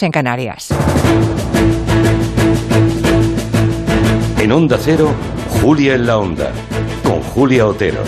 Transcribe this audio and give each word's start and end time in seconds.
en 0.00 0.10
Canarias. 0.10 0.68
En 4.38 4.50
Onda 4.50 4.78
Cero, 4.80 5.12
Julia 5.60 5.94
en 5.94 6.06
la 6.06 6.16
Onda, 6.16 6.50
con 7.02 7.20
Julia 7.20 7.66
Otero. 7.66 8.00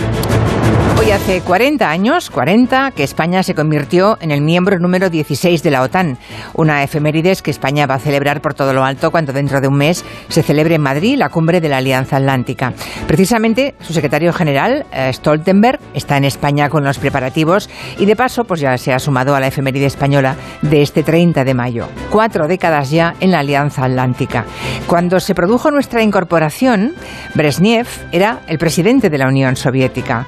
Hoy 1.05 1.11
hace 1.11 1.43
40 1.43 1.91
años, 1.91 2.31
40, 2.31 2.93
que 2.93 3.05
España 3.05 3.43
se 3.43 3.55
convirtió 3.55 4.17
en 4.23 4.31
el 4.31 4.41
miembro 4.41 4.79
número 4.79 5.11
16 5.11 5.63
de 5.63 5.71
la 5.71 5.83
OTAN, 5.83 6.17
una 6.55 6.83
efemérides 6.83 7.43
que 7.43 7.51
España 7.51 7.87
va 7.87 7.97
a 7.97 7.99
celebrar 7.99 8.41
por 8.41 8.55
todo 8.55 8.73
lo 8.73 8.85
alto 8.85 9.11
cuando 9.11 9.35
dentro 9.35 9.61
de 9.61 9.69
un 9.69 9.75
mes 9.75 10.03
se 10.29 10.43
celebre 10.43 10.77
en 10.77 10.81
Madrid 10.81 11.19
la 11.19 11.29
cumbre 11.29 11.61
de 11.61 11.69
la 11.69 11.77
Alianza 11.77 12.17
Atlántica. 12.17 12.73
Precisamente 13.07 13.75
su 13.81 13.93
secretario 13.93 14.33
general, 14.33 14.87
eh, 14.93 15.13
Stoltenberg, 15.13 15.79
está 15.93 16.17
en 16.17 16.25
España 16.25 16.71
con 16.71 16.85
los 16.85 16.99
preparativos 16.99 17.69
y 17.99 18.07
de 18.07 18.17
paso 18.17 18.45
pues 18.45 18.61
ya 18.61 18.79
se 18.79 18.95
ha 18.95 18.99
sumado 18.99 19.35
a 19.35 19.41
la 19.41 19.49
efeméride 19.49 19.85
española 19.85 20.37
de 20.63 20.81
este 20.81 21.03
30 21.03 21.45
de 21.45 21.53
mayo. 21.53 21.87
Cuatro 22.09 22.49
décadas 22.49 22.91
ya 22.91 23.15
en 23.21 23.31
la 23.31 23.41
Alianza 23.41 23.85
Atlántica. 23.85 24.47
Cuando 24.87 25.21
se 25.21 25.35
produjo 25.35 25.71
nuestra 25.71 26.03
incorporación, 26.03 26.95
Brezhnev 27.35 27.89
era 28.11 28.41
el 28.47 28.57
presidente 28.57 29.11
de 29.11 29.19
la 29.19 29.29
Unión 29.29 29.55
Soviética. 29.55 30.27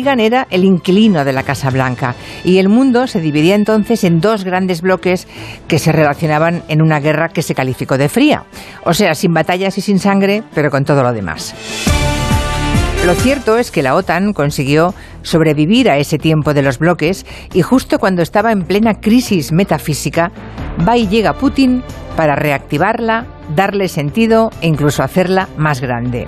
Reagan 0.00 0.20
era 0.20 0.46
el 0.48 0.64
inquilino 0.64 1.26
de 1.26 1.34
la 1.34 1.42
Casa 1.42 1.68
Blanca 1.68 2.14
y 2.42 2.56
el 2.56 2.70
mundo 2.70 3.06
se 3.06 3.20
dividía 3.20 3.54
entonces 3.54 4.02
en 4.02 4.22
dos 4.22 4.44
grandes 4.44 4.80
bloques 4.80 5.28
que 5.68 5.78
se 5.78 5.92
relacionaban 5.92 6.62
en 6.68 6.80
una 6.80 7.00
guerra 7.00 7.28
que 7.28 7.42
se 7.42 7.54
calificó 7.54 7.98
de 7.98 8.08
fría, 8.08 8.44
o 8.86 8.94
sea, 8.94 9.14
sin 9.14 9.34
batallas 9.34 9.76
y 9.76 9.82
sin 9.82 9.98
sangre, 9.98 10.42
pero 10.54 10.70
con 10.70 10.86
todo 10.86 11.02
lo 11.02 11.12
demás. 11.12 11.54
Lo 13.04 13.14
cierto 13.14 13.58
es 13.58 13.70
que 13.70 13.82
la 13.82 13.94
OTAN 13.94 14.32
consiguió 14.32 14.94
sobrevivir 15.20 15.90
a 15.90 15.98
ese 15.98 16.16
tiempo 16.16 16.54
de 16.54 16.62
los 16.62 16.78
bloques 16.78 17.26
y 17.52 17.60
justo 17.60 17.98
cuando 17.98 18.22
estaba 18.22 18.52
en 18.52 18.62
plena 18.62 19.00
crisis 19.02 19.52
metafísica, 19.52 20.32
va 20.88 20.96
y 20.96 21.08
llega 21.08 21.34
Putin 21.34 21.82
para 22.16 22.36
reactivarla, 22.36 23.26
darle 23.54 23.88
sentido 23.88 24.48
e 24.62 24.66
incluso 24.66 25.02
hacerla 25.02 25.50
más 25.58 25.82
grande. 25.82 26.24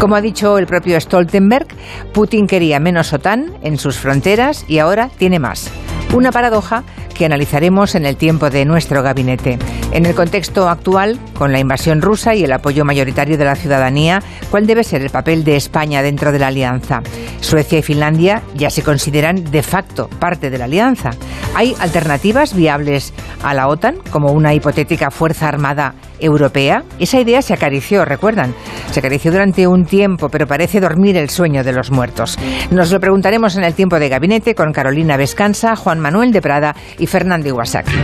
Como 0.00 0.14
ha 0.14 0.20
dicho 0.20 0.58
el 0.58 0.66
propio 0.66 1.00
Stoltenberg, 1.00 1.66
Putin 2.12 2.46
quería 2.46 2.78
menos 2.78 3.12
OTAN 3.12 3.54
en 3.62 3.78
sus 3.78 3.96
fronteras 3.96 4.64
y 4.68 4.78
ahora 4.78 5.08
tiene 5.16 5.38
más. 5.38 5.70
Una 6.14 6.30
paradoja 6.32 6.84
que 7.16 7.24
analizaremos 7.24 7.94
en 7.94 8.04
el 8.04 8.16
tiempo 8.16 8.50
de 8.50 8.66
nuestro 8.66 9.02
gabinete. 9.02 9.58
En 9.92 10.04
el 10.04 10.14
contexto 10.14 10.68
actual, 10.68 11.18
con 11.32 11.50
la 11.50 11.60
invasión 11.60 12.02
rusa 12.02 12.34
y 12.34 12.44
el 12.44 12.52
apoyo 12.52 12.84
mayoritario 12.84 13.38
de 13.38 13.46
la 13.46 13.56
ciudadanía, 13.56 14.22
¿cuál 14.50 14.66
debe 14.66 14.84
ser 14.84 15.00
el 15.00 15.10
papel 15.10 15.42
de 15.42 15.56
España 15.56 16.02
dentro 16.02 16.30
de 16.30 16.38
la 16.38 16.48
alianza? 16.48 17.02
Suecia 17.40 17.78
y 17.78 17.82
Finlandia 17.82 18.42
ya 18.54 18.68
se 18.68 18.82
consideran 18.82 19.50
de 19.50 19.62
facto 19.62 20.08
parte 20.20 20.50
de 20.50 20.58
la 20.58 20.66
alianza. 20.66 21.12
¿Hay 21.56 21.74
alternativas 21.80 22.54
viables 22.54 23.14
a 23.42 23.54
la 23.54 23.68
OTAN 23.68 23.96
como 24.10 24.30
una 24.32 24.52
hipotética 24.52 25.10
fuerza 25.10 25.48
armada 25.48 25.94
europea? 26.20 26.82
Esa 26.98 27.18
idea 27.18 27.40
se 27.40 27.54
acarició, 27.54 28.04
recuerdan, 28.04 28.54
se 28.90 29.00
acarició 29.00 29.32
durante 29.32 29.66
un 29.66 29.86
tiempo, 29.86 30.28
pero 30.28 30.46
parece 30.46 30.80
dormir 30.80 31.16
el 31.16 31.30
sueño 31.30 31.64
de 31.64 31.72
los 31.72 31.90
muertos. 31.90 32.38
Nos 32.70 32.92
lo 32.92 33.00
preguntaremos 33.00 33.56
en 33.56 33.64
el 33.64 33.72
tiempo 33.72 33.98
de 33.98 34.10
gabinete 34.10 34.54
con 34.54 34.70
Carolina 34.74 35.16
Vescanza, 35.16 35.76
Juan 35.76 35.98
Manuel 35.98 36.30
de 36.30 36.42
Prada 36.42 36.76
y 36.98 37.06
Fernando 37.06 37.48
Iwasaki. 37.48 37.96